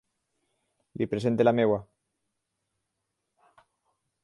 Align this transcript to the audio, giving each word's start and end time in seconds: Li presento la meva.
Li 1.01 1.07
presento 1.11 1.45
la 1.45 1.53
meva. 1.59 1.77